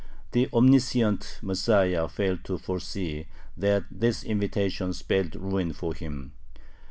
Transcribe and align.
The 0.31 0.49
omniscient 0.51 1.37
Messiah 1.43 2.07
failed 2.07 2.43
to 2.45 2.57
foresee 2.57 3.27
that 3.55 3.83
this 3.91 4.23
invitation 4.23 4.93
spelled 4.93 5.35
ruin 5.35 5.73
for 5.73 5.93
him. 5.93 6.31